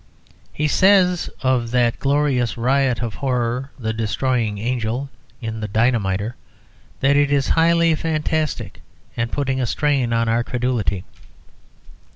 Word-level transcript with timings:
He 0.51 0.67
says 0.67 1.29
of 1.43 1.69
that 1.69 1.99
glorious 1.99 2.57
riot 2.57 3.03
of 3.03 3.13
horror, 3.13 3.69
"The 3.77 3.93
Destroying 3.93 4.57
Angel," 4.57 5.11
in 5.41 5.59
"The 5.59 5.67
Dynamiter," 5.67 6.35
that 7.01 7.15
it 7.15 7.31
is 7.31 7.49
"highly 7.49 7.93
fantastic 7.93 8.81
and 9.15 9.31
putting 9.31 9.61
a 9.61 9.67
strain 9.67 10.11
on 10.11 10.27
our 10.27 10.43
credulity." 10.43 11.03